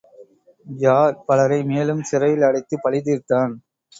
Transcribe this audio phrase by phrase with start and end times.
[0.65, 3.53] Jar, பலரை மேலும் சிறையில் அடைத்துப் பழிதீர்த்தான்.